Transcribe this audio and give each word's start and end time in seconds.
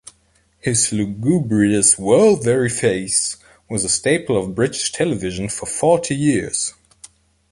His 0.57 0.91
lugubrious 0.91 1.99
world-weary 1.99 2.69
face 2.71 3.37
was 3.69 3.85
a 3.85 3.87
staple 3.87 4.35
of 4.35 4.55
British 4.55 4.91
television 4.91 5.47
for 5.47 5.67
forty 5.67 6.15
years. 6.15 6.73